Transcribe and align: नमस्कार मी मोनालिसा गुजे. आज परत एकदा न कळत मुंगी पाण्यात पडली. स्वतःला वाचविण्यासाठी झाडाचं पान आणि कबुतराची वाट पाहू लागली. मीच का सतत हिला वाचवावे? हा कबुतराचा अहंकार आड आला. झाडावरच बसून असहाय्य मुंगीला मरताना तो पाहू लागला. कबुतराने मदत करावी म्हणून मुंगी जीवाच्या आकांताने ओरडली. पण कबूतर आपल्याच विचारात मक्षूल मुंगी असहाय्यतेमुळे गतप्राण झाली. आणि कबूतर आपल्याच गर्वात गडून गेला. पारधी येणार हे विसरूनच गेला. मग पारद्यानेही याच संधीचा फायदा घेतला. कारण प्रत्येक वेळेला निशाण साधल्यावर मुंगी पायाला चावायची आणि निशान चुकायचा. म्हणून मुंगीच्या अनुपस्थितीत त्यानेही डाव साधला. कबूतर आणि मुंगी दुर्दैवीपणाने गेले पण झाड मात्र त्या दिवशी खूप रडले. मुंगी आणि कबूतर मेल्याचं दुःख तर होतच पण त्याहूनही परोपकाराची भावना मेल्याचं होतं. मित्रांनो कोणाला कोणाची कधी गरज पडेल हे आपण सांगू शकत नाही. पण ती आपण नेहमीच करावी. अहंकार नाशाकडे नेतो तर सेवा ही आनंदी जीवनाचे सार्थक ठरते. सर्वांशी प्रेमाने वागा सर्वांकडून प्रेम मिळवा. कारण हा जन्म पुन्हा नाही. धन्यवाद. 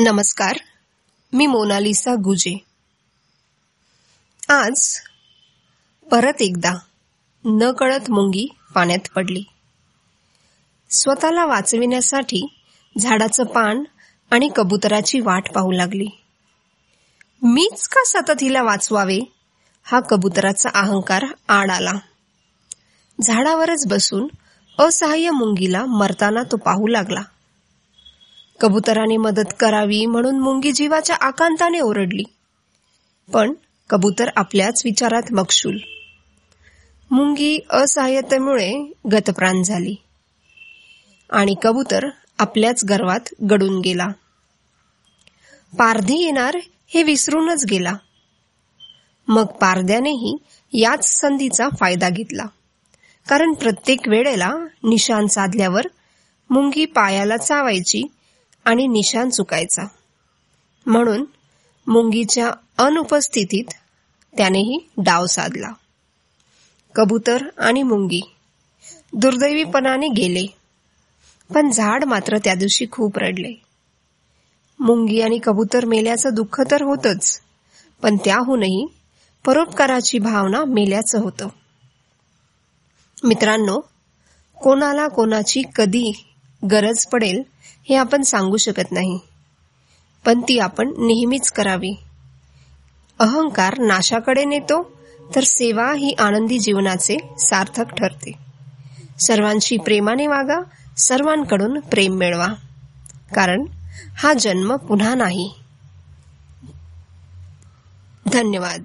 नमस्कार 0.00 0.56
मी 1.32 1.46
मोनालिसा 1.46 2.14
गुजे. 2.14 2.58
आज 4.48 5.00
परत 6.10 6.42
एकदा 6.42 6.74
न 7.44 7.70
कळत 7.70 8.10
मुंगी 8.10 8.48
पाण्यात 8.74 9.08
पडली. 9.16 9.42
स्वतःला 10.90 11.46
वाचविण्यासाठी 11.46 12.56
झाडाचं 12.98 13.44
पान 13.44 13.84
आणि 14.30 14.50
कबुतराची 14.56 15.20
वाट 15.20 15.52
पाहू 15.52 15.72
लागली. 15.72 16.08
मीच 17.42 17.88
का 17.88 18.00
सतत 18.06 18.42
हिला 18.42 18.62
वाचवावे? 18.62 19.18
हा 19.84 20.00
कबुतराचा 20.00 20.68
अहंकार 20.74 21.24
आड 21.48 21.70
आला. 21.70 21.92
झाडावरच 23.22 23.86
बसून 23.86 24.28
असहाय्य 24.78 25.30
मुंगीला 25.30 25.84
मरताना 25.84 26.42
तो 26.42 26.56
पाहू 26.56 26.86
लागला. 26.86 27.22
कबुतराने 28.60 29.16
मदत 29.16 29.54
करावी 29.60 30.06
म्हणून 30.06 30.38
मुंगी 30.38 30.72
जीवाच्या 30.72 31.16
आकांताने 31.20 31.80
ओरडली. 31.80 32.22
पण 33.32 33.52
कबूतर 33.90 34.28
आपल्याच 34.36 34.82
विचारात 34.84 35.32
मक्षूल 35.32 35.78
मुंगी 37.10 37.58
असहाय्यतेमुळे 37.70 38.92
गतप्राण 39.12 39.62
झाली. 39.62 39.94
आणि 41.30 41.54
कबूतर 41.62 42.08
आपल्याच 42.38 42.84
गर्वात 42.84 43.34
गडून 43.50 43.80
गेला. 43.80 44.08
पारधी 45.78 46.24
येणार 46.24 46.56
हे 46.88 47.02
विसरूनच 47.02 47.64
गेला. 47.70 47.92
मग 49.28 49.46
पारद्यानेही 49.46 50.36
याच 50.72 51.20
संधीचा 51.20 51.68
फायदा 51.80 52.08
घेतला. 52.08 52.44
कारण 53.28 53.52
प्रत्येक 53.52 54.08
वेळेला 54.08 54.54
निशाण 54.84 55.26
साधल्यावर 55.26 55.82
मुंगी 56.50 56.84
पायाला 56.84 57.36
चावायची 57.36 58.02
आणि 58.68 58.86
निशान 58.86 59.30
चुकायचा. 59.30 59.82
म्हणून 60.86 61.24
मुंगीच्या 61.86 62.50
अनुपस्थितीत 62.78 63.64
त्यानेही 64.36 64.88
डाव 64.98 65.26
साधला. 65.26 65.72
कबूतर 66.94 67.42
आणि 67.58 67.82
मुंगी 67.82 68.20
दुर्दैवीपणाने 69.12 70.08
गेले 70.08 70.46
पण 71.54 71.70
झाड 71.70 72.04
मात्र 72.04 72.38
त्या 72.38 72.54
दिवशी 72.54 72.86
खूप 72.92 73.18
रडले. 73.18 73.52
मुंगी 74.80 75.20
आणि 75.20 75.38
कबूतर 75.44 75.84
मेल्याचं 75.84 76.34
दुःख 76.34 76.60
तर 76.70 76.82
होतच 76.82 77.40
पण 78.02 78.16
त्याहूनही 78.16 78.86
परोपकाराची 79.46 80.18
भावना 80.18 80.64
मेल्याचं 80.64 81.18
होतं. 81.18 81.48
मित्रांनो 83.24 83.80
कोणाला 84.62 85.08
कोणाची 85.08 85.62
कधी 85.76 86.12
गरज 86.64 87.06
पडेल 87.06 87.42
हे 87.88 87.94
आपण 87.96 88.22
सांगू 88.22 88.56
शकत 88.56 88.92
नाही. 88.92 89.18
पण 90.24 90.40
ती 90.40 90.58
आपण 90.58 90.88
नेहमीच 90.88 91.52
करावी. 91.52 91.94
अहंकार 93.18 93.78
नाशाकडे 93.78 94.44
नेतो 94.44 94.92
तर 95.34 95.42
सेवा 95.44 95.92
ही 95.94 96.12
आनंदी 96.18 96.58
जीवनाचे 96.58 97.16
सार्थक 97.38 97.94
ठरते. 97.94 98.32
सर्वांशी 99.20 99.76
प्रेमाने 99.76 100.26
वागा 100.26 100.60
सर्वांकडून 100.98 101.80
प्रेम 101.80 102.14
मिळवा. 102.14 102.48
कारण 103.34 103.64
हा 104.16 104.32
जन्म 104.32 104.76
पुन्हा 104.76 105.14
नाही. 105.14 105.54
धन्यवाद. 108.32 108.82